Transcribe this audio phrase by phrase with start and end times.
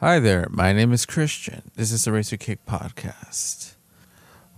[0.00, 1.70] Hi there, my name is Christian.
[1.74, 3.76] This is the Razor Cake podcast.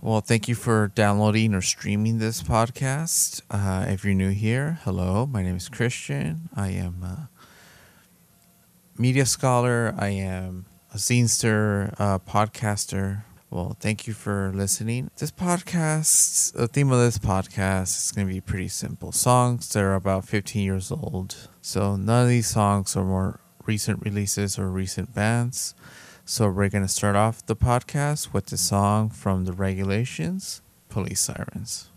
[0.01, 3.41] Well, thank you for downloading or streaming this podcast.
[3.49, 6.49] Uh, if you're new here, hello, my name is Christian.
[6.57, 7.29] I am a
[8.97, 13.23] media scholar, I am a zinester, a podcaster.
[13.49, 15.09] Well, thank you for listening.
[15.19, 19.83] This podcast, the theme of this podcast is going to be pretty simple songs that
[19.85, 21.47] are about 15 years old.
[21.61, 25.75] So none of these songs are more recent releases or recent bands.
[26.25, 31.21] So we're going to start off the podcast with the song from the Regulations, Police
[31.21, 31.89] Sirens.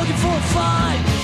[0.00, 1.19] Looking for a fight.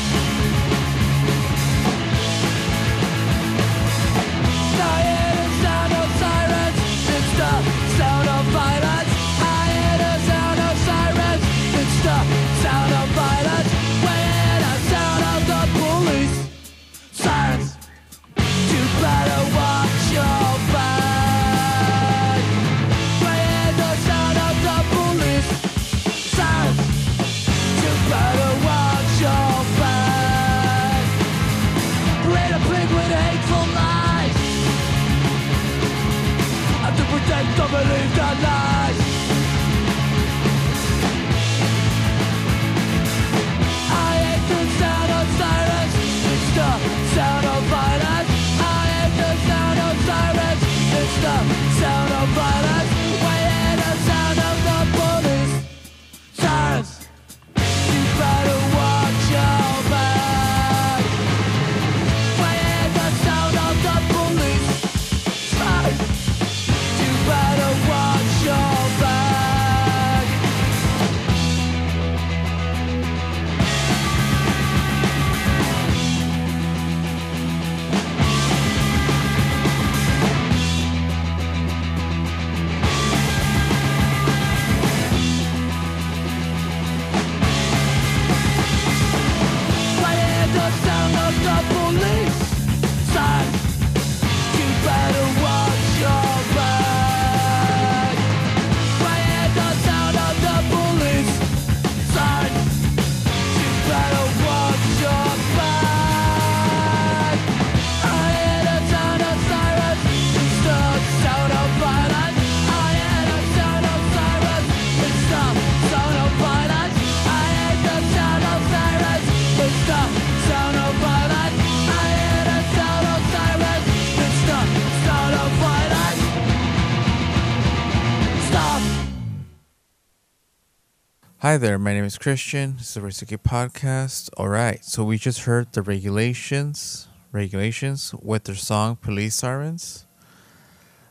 [131.47, 132.75] Hi there, my name is Christian.
[132.77, 134.31] This is the Racer podcast.
[134.37, 140.07] All right, so we just heard the Regulations, Regulations with their song Police Sirens.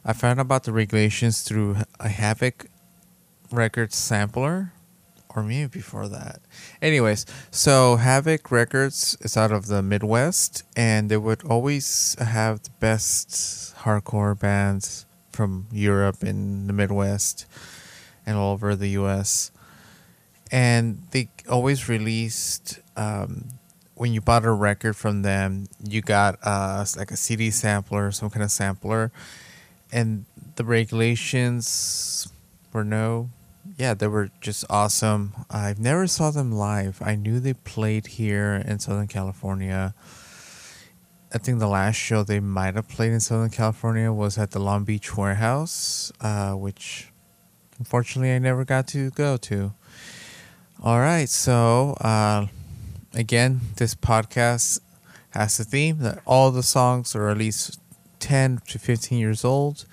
[0.03, 2.65] I found about the Regulations through a Havoc
[3.49, 4.73] Records sampler,
[5.33, 6.41] or maybe before that.
[6.81, 12.71] Anyways, so Havoc Records is out of the Midwest, and they would always have the
[12.81, 17.45] best hardcore bands from Europe and the Midwest
[18.25, 19.51] and all over the US.
[20.51, 23.49] And they always released um,
[23.95, 28.29] when you bought a record from them, you got uh, like a CD sampler, some
[28.29, 29.11] kind of sampler,
[29.91, 30.25] and
[30.55, 32.27] the regulations
[32.73, 33.29] were no,
[33.77, 35.33] yeah, they were just awesome.
[35.49, 37.01] I've never saw them live.
[37.01, 39.93] I knew they played here in Southern California.
[41.33, 44.59] I think the last show they might have played in Southern California was at the
[44.59, 47.11] Long Beach Warehouse, uh, which
[47.79, 49.73] unfortunately I never got to go to.
[50.85, 52.45] All right, so uh,
[53.11, 54.79] again, this podcast
[55.31, 57.79] has a theme that all the songs are at least
[58.19, 59.85] 10 to 15 years old.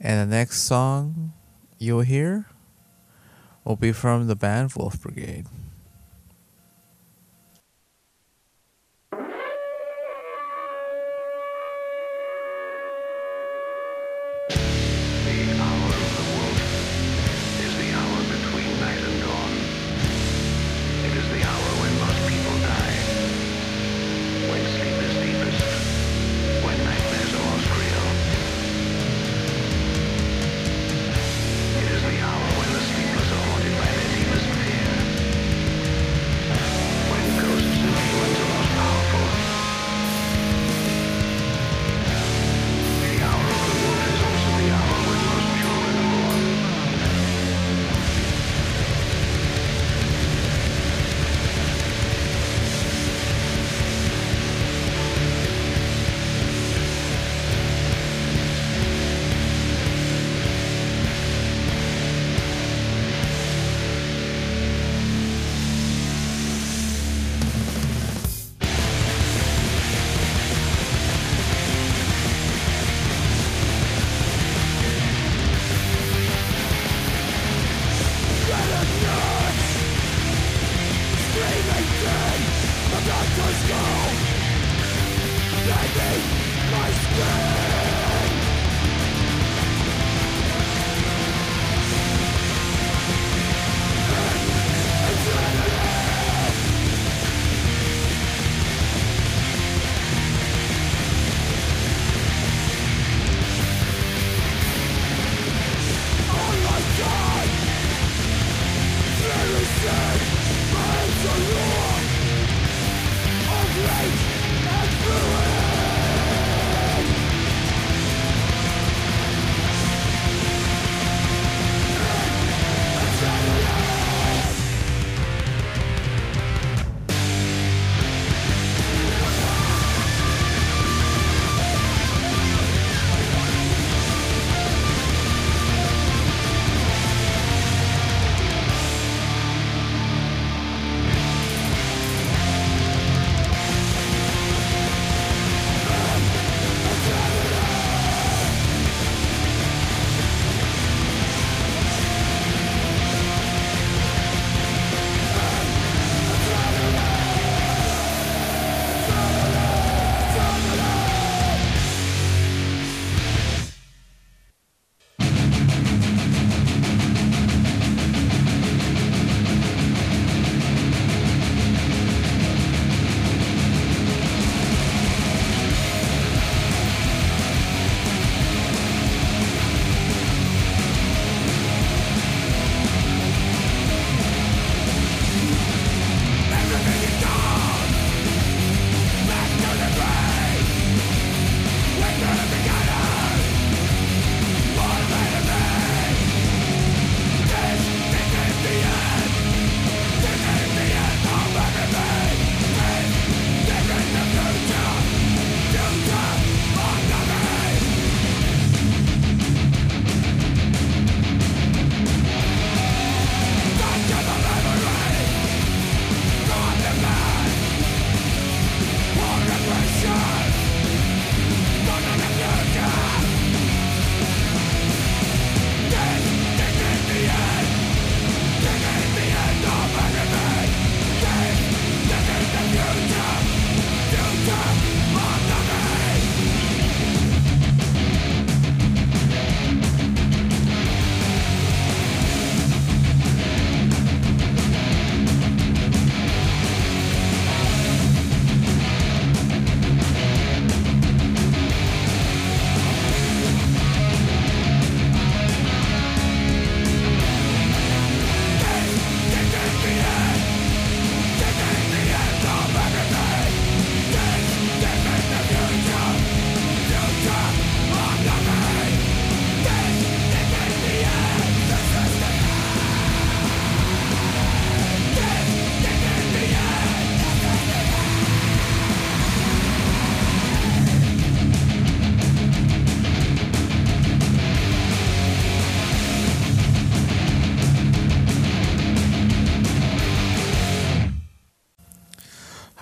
[0.00, 1.32] And the next song
[1.76, 2.46] you'll hear
[3.64, 5.46] will be from the band Wolf Brigade.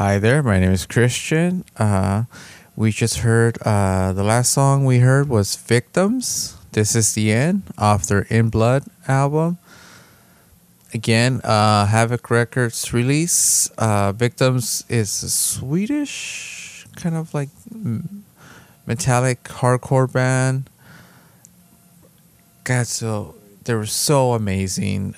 [0.07, 1.65] Hi there, my name is Christian.
[1.77, 2.27] Uh,
[2.77, 6.57] we just heard uh, the last song we heard was Victims.
[6.71, 9.59] This is the end of their In Blood album.
[10.95, 13.69] Again, uh, Havoc Records release.
[13.79, 17.49] Uh, Victims is a Swedish kind of like
[18.87, 20.71] metallic hardcore band.
[22.63, 23.35] God, so
[23.65, 25.17] they were so amazing.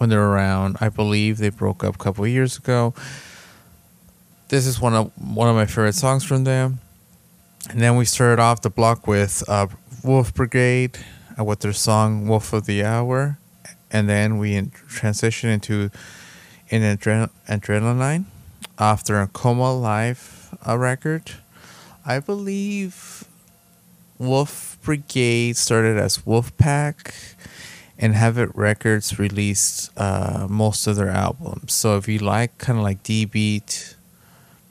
[0.00, 0.78] When they're around.
[0.80, 2.94] I believe they broke up a couple years ago.
[4.48, 6.78] This is one of one of my favorite songs from them.
[7.68, 9.66] And then we started off the block with uh,
[10.02, 10.96] Wolf Brigade
[11.38, 13.38] uh, with their song "Wolf of the Hour,"
[13.90, 15.90] and then we in- into
[16.70, 18.24] an adren- adrenaline
[18.78, 21.32] after a Comalive uh, record.
[22.06, 23.24] I believe
[24.16, 27.34] Wolf Brigade started as Wolfpack
[28.02, 31.74] and Havoc Records released uh, most of their albums.
[31.74, 33.94] So if you like kind of like D beat,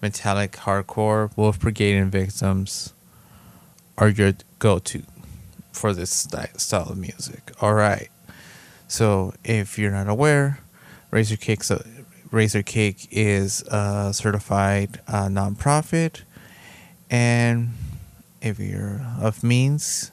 [0.01, 2.91] metallic hardcore, Wolf Brigade and Victims
[3.99, 5.03] are your go to
[5.71, 7.51] for this style of music.
[7.61, 8.09] All right.
[8.87, 10.59] So if you're not aware,
[11.11, 11.85] Razor Cake's a,
[12.31, 16.21] Razor Cake is a certified uh, nonprofit,
[17.09, 17.69] and
[18.41, 20.11] if you're of means,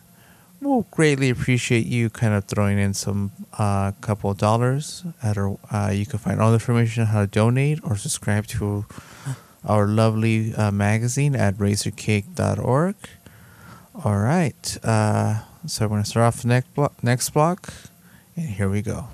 [0.67, 5.59] we'll greatly appreciate you kind of throwing in some uh, couple of dollars at our
[5.71, 8.85] uh, you can find all the information on how to donate or subscribe to
[9.65, 12.97] our lovely uh, magazine at razorcake.org
[14.05, 17.73] all right uh, so we're going to start off the next block next block
[18.37, 19.09] and here we go.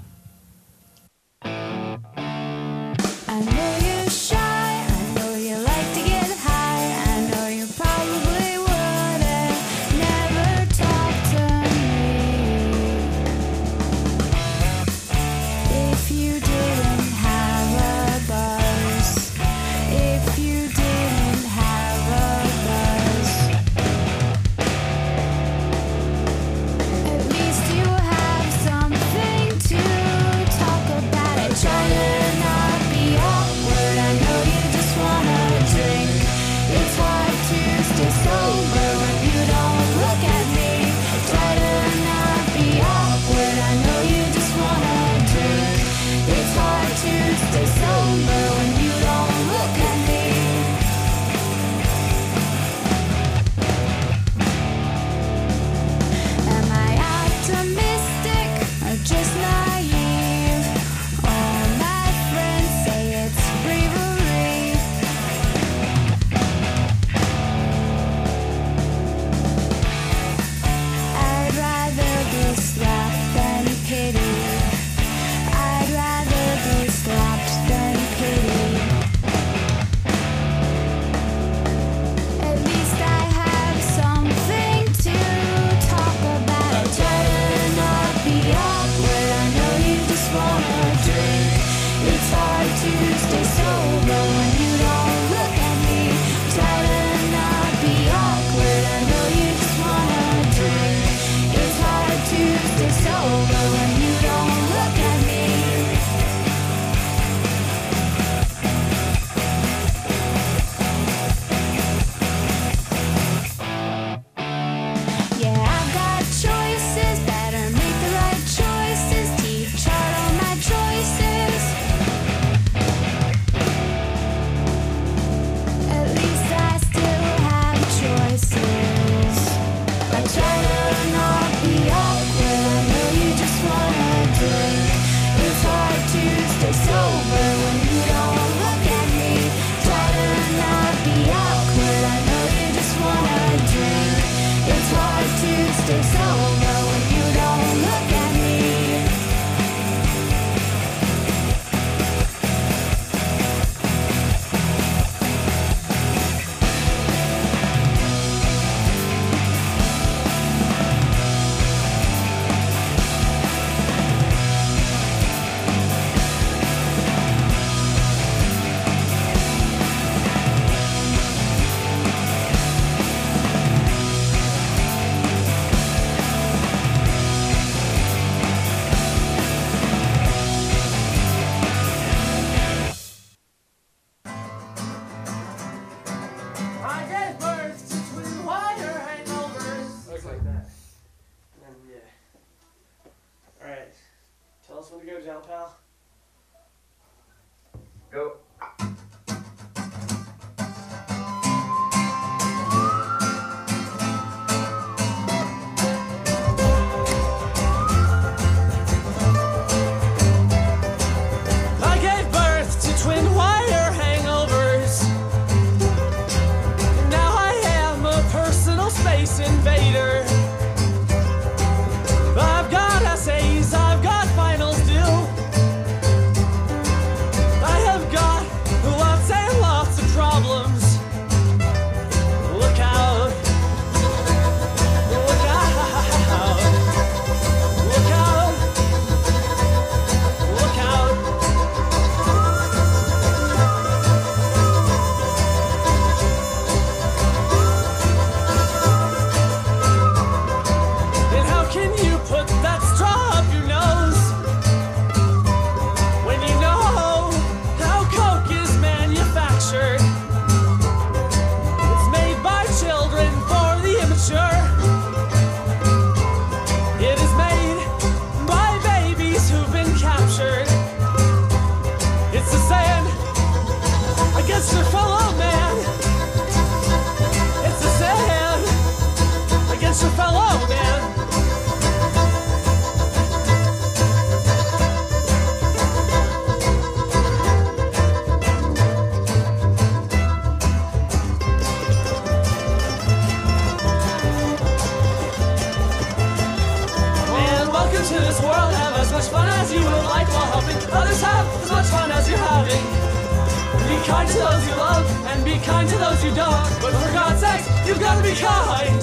[306.25, 306.71] You don't.
[306.81, 309.03] But for God's sake, you've got to be kind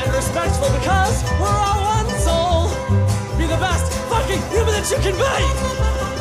[0.00, 2.68] and respectful because we're all one soul.
[3.36, 6.15] Be the best fucking human that you can be.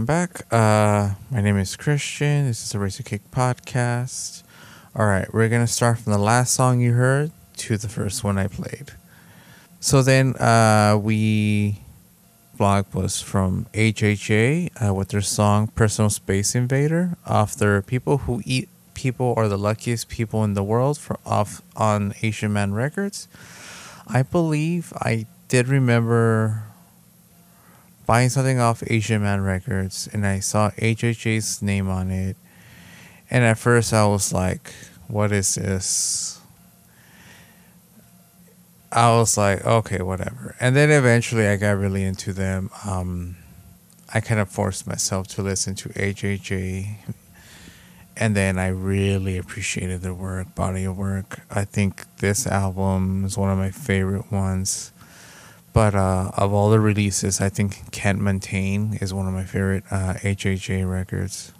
[0.00, 0.50] Welcome back.
[0.50, 2.46] Uh, my name is Christian.
[2.46, 4.42] This is a Razor Cake podcast.
[4.96, 8.38] All right, we're gonna start from the last song you heard to the first one
[8.38, 8.92] I played.
[9.78, 11.82] So then, uh, we
[12.56, 18.40] blog was from AJJ uh, with their song "Personal Space Invader" off their "People Who
[18.46, 23.28] Eat People Are the Luckiest People in the World" for off on Asian Man Records.
[24.06, 26.69] I believe I did remember
[28.10, 32.36] buying something off Asian Man Records and I saw AJJ's name on it.
[33.30, 34.72] And at first I was like,
[35.06, 36.40] what is this?
[38.90, 40.56] I was like, okay, whatever.
[40.58, 42.70] And then eventually I got really into them.
[42.84, 43.36] Um,
[44.12, 46.96] I kind of forced myself to listen to AJJ.
[48.16, 51.42] And then I really appreciated their work, body of work.
[51.48, 54.90] I think this album is one of my favorite ones.
[55.72, 59.84] But uh, of all the releases, I think Can't Maintain is one of my favorite
[59.90, 61.52] uh, AJJ records.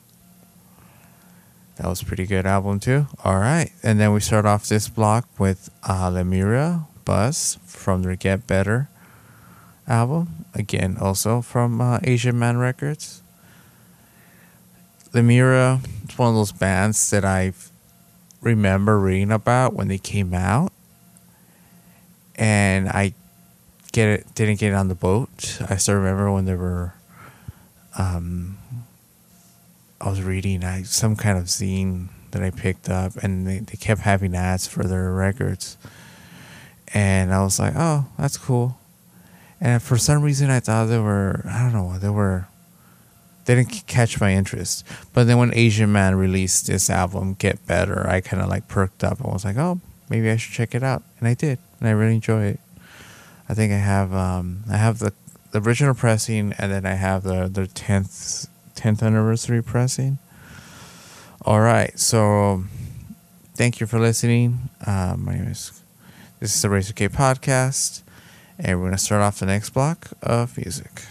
[1.76, 3.06] That was a pretty good album too.
[3.24, 8.16] All right, and then we start off this block with uh, Lemuria Buzz from their
[8.16, 8.88] Get Better
[9.86, 10.44] album.
[10.54, 13.22] Again, also from uh, Asian Man Records.
[15.14, 17.52] Lemuria is one of those bands that I
[18.40, 20.72] remember reading about when they came out,
[22.36, 23.14] and I
[23.92, 25.60] get it didn't get it on the boat.
[25.68, 26.94] I still remember when there were
[27.98, 28.58] um
[30.00, 33.76] I was reading I, some kind of zine that I picked up and they, they
[33.76, 35.76] kept having ads for their records.
[36.92, 38.78] And I was like, Oh, that's cool.
[39.60, 42.46] And for some reason I thought they were I don't know, they were
[43.46, 44.86] they didn't catch my interest.
[45.12, 49.20] But then when Asian Man released this album, Get Better, I kinda like perked up
[49.20, 51.02] and was like, Oh, maybe I should check it out.
[51.18, 51.58] And I did.
[51.80, 52.60] And I really enjoy it.
[53.50, 55.12] I think I have um, I have the,
[55.50, 60.18] the original pressing and then I have the the tenth tenth anniversary pressing.
[61.42, 62.62] All right, so
[63.56, 64.70] thank you for listening.
[64.86, 65.82] Uh, my name is
[66.38, 68.02] this is the Razor Cake podcast,
[68.56, 71.02] and we're gonna start off the next block of music.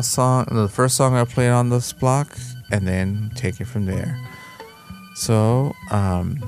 [0.00, 2.34] Last song, the first song I played on this block,
[2.72, 4.18] and then take it from there.
[5.14, 6.38] So, um,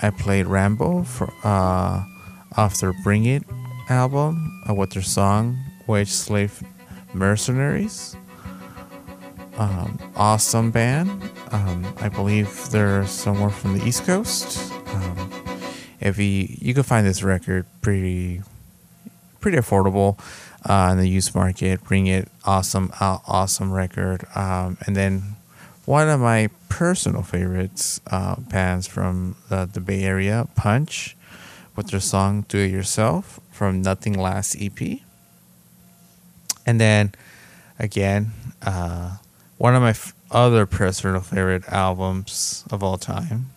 [0.00, 2.04] I played Rambo for, uh,
[2.56, 3.42] off their Bring It
[3.88, 6.62] album uh, with their song Wage Slave
[7.12, 8.14] Mercenaries.
[9.58, 11.10] Um, awesome band.
[11.50, 14.72] Um, I believe they're somewhere from the East Coast.
[14.94, 15.32] Um,
[15.98, 18.42] if you you can find this record pretty
[19.40, 20.20] pretty affordable
[20.66, 21.82] uh, in the used market.
[21.84, 24.26] Bring it, awesome, uh, awesome record.
[24.34, 25.36] Um, and then
[25.84, 31.16] one of my personal favorites uh, bands from the, the Bay Area, Punch,
[31.76, 35.00] with their song "Do It Yourself" from Nothing Lasts EP.
[36.66, 37.12] And then
[37.78, 39.18] again, uh,
[39.58, 43.50] one of my f- other personal favorite albums of all time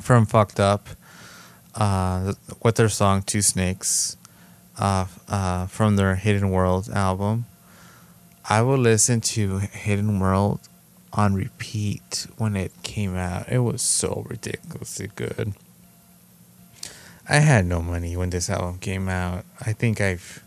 [0.00, 0.88] from Fucked Up
[1.74, 4.16] uh, with their song Two Snakes
[4.78, 7.46] uh, uh, from their Hidden World album.
[8.48, 10.60] I would listen to Hidden World
[11.12, 13.48] on repeat when it came out.
[13.48, 15.54] It was so ridiculously good.
[17.28, 19.44] I had no money when this album came out.
[19.60, 20.44] I think I've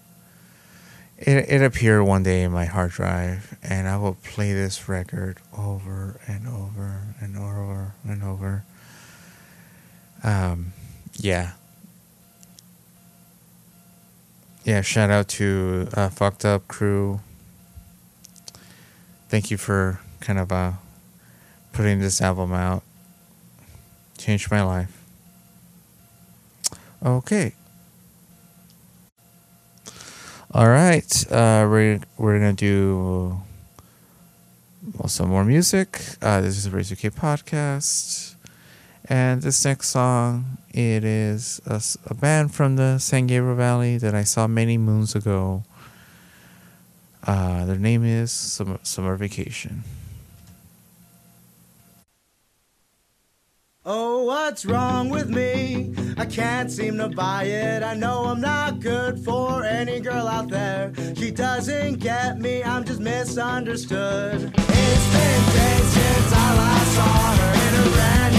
[1.17, 5.39] it, it appeared one day in my hard drive and I will play this record
[5.57, 8.63] over and over and over and over.
[10.23, 10.71] Um
[11.17, 11.53] yeah.
[14.63, 17.21] Yeah, shout out to uh, Fucked Up Crew.
[19.29, 20.73] Thank you for kind of uh,
[21.71, 22.83] putting this album out.
[24.17, 25.01] Changed my life.
[27.03, 27.53] Okay.
[30.51, 31.31] All right.
[31.31, 33.41] Uh, we're we're gonna do
[35.07, 36.01] some more music.
[36.21, 38.28] Uh, this is the Razor Cake podcast.
[39.11, 44.23] And this next song, it is a band from the San Gabriel Valley that I
[44.23, 45.63] saw many moons ago.
[47.25, 49.83] Uh, their name is Summer, Summer Vacation.
[53.83, 55.95] Oh, what's wrong with me?
[56.15, 57.81] I can't seem to buy it.
[57.81, 60.93] I know I'm not good for any girl out there.
[61.15, 64.53] She doesn't get me, I'm just misunderstood.
[64.55, 68.38] It's been days since I last saw her in a brand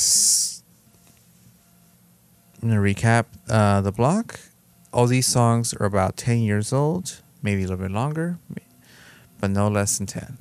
[0.00, 0.06] gonna.
[0.06, 0.62] S-
[2.62, 4.40] I'm gonna recap uh, the block.
[4.92, 8.38] All these songs are about ten years old, maybe a little bit longer,
[9.40, 10.38] but no less than ten.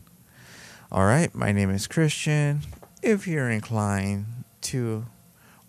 [0.91, 2.62] All right, my name is Christian.
[3.01, 4.26] If you're inclined
[4.62, 5.05] to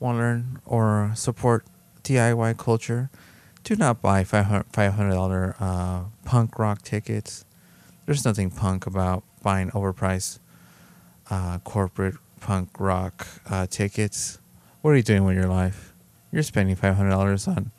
[0.01, 1.65] want to learn or support
[2.03, 3.11] DIY culture,
[3.63, 7.45] do not buy $500 uh, punk rock tickets.
[8.07, 10.39] There's nothing punk about buying overpriced
[11.31, 14.39] uh, corporate punk rock uh, tickets.
[14.81, 15.95] What are you doing with your life?
[16.33, 17.71] You're spending five hundred dollars on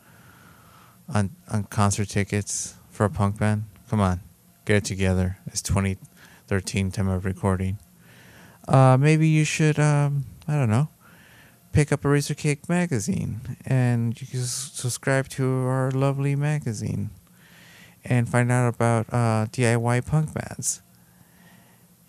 [1.14, 3.66] on on concert tickets for a punk band.
[3.90, 4.22] Come on,
[4.66, 5.38] get it together.
[5.48, 7.80] It's 2013 time of recording.
[8.68, 10.90] Uh, maybe you should um, I don't know
[11.72, 17.12] pick up a Razor Cake magazine and you can subscribe to our lovely magazine
[18.04, 20.82] and find out about uh, DIY punk bands.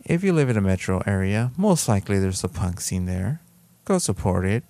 [0.04, 3.40] If you live in a metro area, most likely there's a punk scene there.
[3.84, 4.64] Go support it.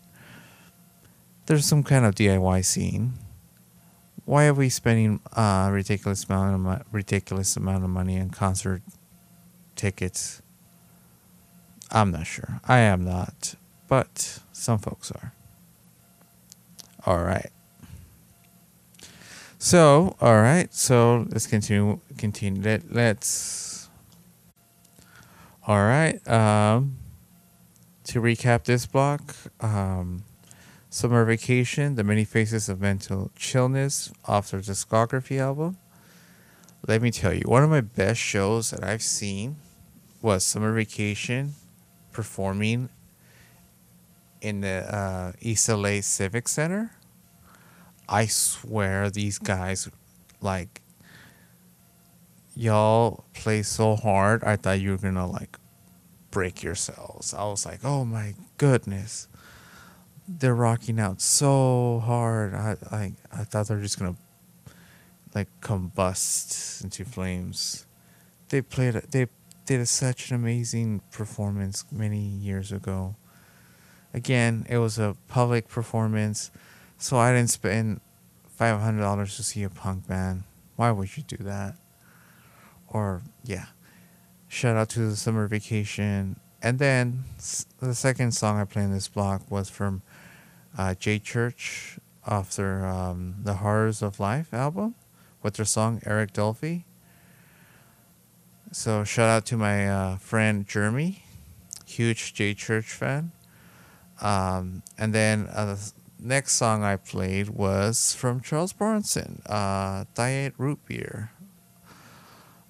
[1.46, 3.14] There's some kind of DIY scene.
[4.24, 8.82] Why are we spending a ridiculous amount of mo- ridiculous amount of money on concert
[9.74, 10.42] tickets?
[11.90, 12.60] I'm not sure.
[12.68, 13.54] I am not,
[13.88, 15.32] but some folks are.
[17.04, 17.50] All right.
[19.58, 20.72] So, all right.
[20.72, 22.00] So let's continue.
[22.16, 22.62] Continue.
[22.62, 23.71] Let, let's.
[25.64, 26.26] All right.
[26.28, 26.98] Um,
[28.04, 30.24] to recap this block, um,
[30.90, 35.76] Summer Vacation, The Many Faces of Mental Chillness off their discography album.
[36.88, 39.54] Let me tell you, one of my best shows that I've seen
[40.20, 41.54] was Summer Vacation
[42.10, 42.88] performing
[44.40, 46.90] in the uh, East LA Civic Center.
[48.08, 49.88] I swear these guys,
[50.40, 50.81] like,
[52.54, 54.44] y'all play so hard.
[54.44, 55.58] I thought you were gonna like
[56.30, 57.34] break yourselves.
[57.34, 59.28] I was like, oh my goodness,
[60.26, 62.54] they're rocking out so hard.
[62.54, 64.16] I I I thought they were just gonna
[65.34, 67.86] like combust into flames.
[68.48, 68.94] They played.
[68.94, 69.28] They
[69.64, 73.16] did a, such an amazing performance many years ago.
[74.12, 76.50] Again, it was a public performance,
[76.98, 78.00] so I didn't spend
[78.46, 80.44] five hundred dollars to see a punk band.
[80.76, 81.76] Why would you do that?
[82.92, 83.66] Or yeah,
[84.48, 86.38] shout out to the summer vacation.
[86.62, 87.24] And then
[87.80, 90.02] the second song I played in this block was from
[90.76, 94.94] uh, J Church off their um, The Horrors of Life album
[95.42, 96.84] with their song Eric Dolphy.
[98.70, 101.24] So shout out to my uh, friend Jeremy,
[101.86, 103.32] huge J Church fan.
[104.20, 110.54] Um, and then uh, the next song I played was from Charles Bronson, uh, Diet
[110.58, 111.32] Root Beer,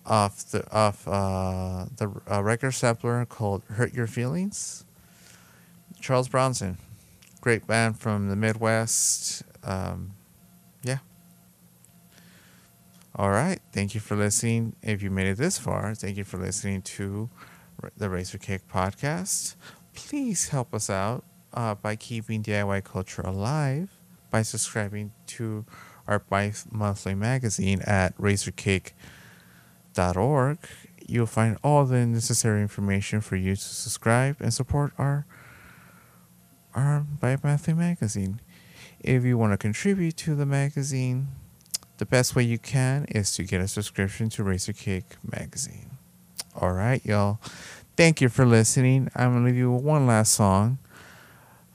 [0.06, 4.84] off the off uh, the uh, record sampler called "Hurt Your Feelings."
[6.00, 6.78] Charles Bronson,
[7.40, 9.42] great band from the Midwest.
[9.62, 10.12] Um,
[10.82, 10.98] yeah.
[13.14, 13.60] All right.
[13.72, 14.74] Thank you for listening.
[14.82, 17.30] If you made it this far, thank you for listening to
[17.96, 19.54] the Razor Cake podcast.
[19.94, 21.24] Please help us out
[21.54, 23.90] uh, by keeping DIY culture alive
[24.32, 25.64] by subscribing to
[26.08, 28.14] our bi monthly magazine at
[29.92, 30.58] razorcake.org.
[31.06, 35.26] You'll find all the necessary information for you to subscribe and support our
[36.74, 37.36] our bi
[37.74, 38.40] magazine.
[39.00, 41.28] If you want to contribute to the magazine,
[41.98, 45.90] the best way you can is to get a subscription to Razor Cake magazine.
[46.58, 47.40] All right, y'all.
[47.96, 49.10] Thank you for listening.
[49.14, 50.78] I'm gonna leave you with one last song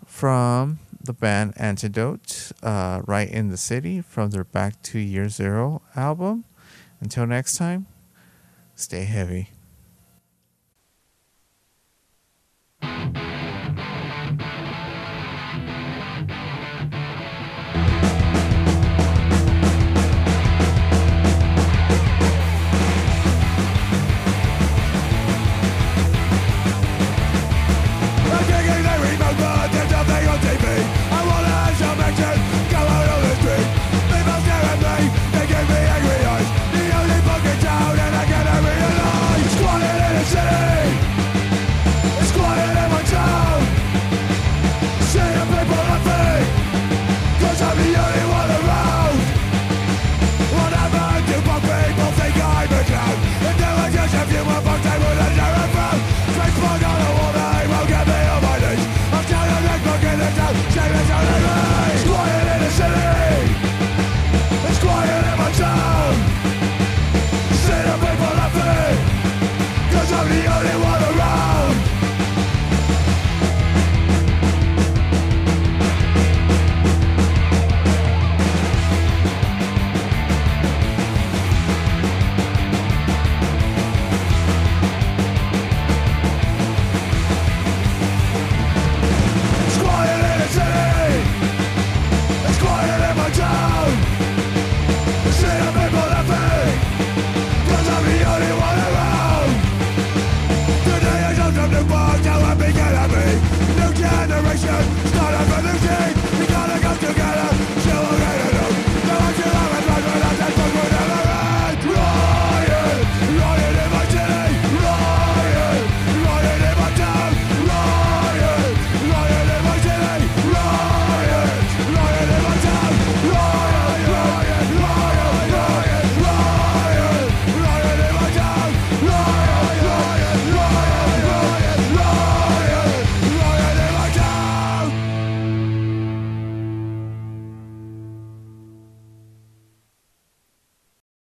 [0.05, 5.83] from the band Antidote, uh, right in the city from their Back to Year Zero
[5.95, 6.45] album.
[6.99, 7.85] Until next time,
[8.77, 9.49] stay heavy.